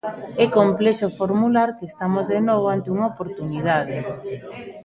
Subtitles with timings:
[0.43, 3.97] É complexo formular que estamos de novo ante unha oportunidade.